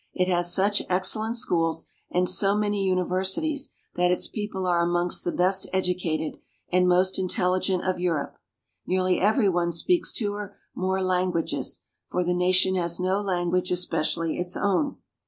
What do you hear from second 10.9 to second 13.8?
lan guages, for the nation has no language